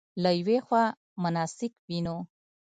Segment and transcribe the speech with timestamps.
[0.23, 0.83] له یوې خوا
[1.23, 2.17] مناسک وینو.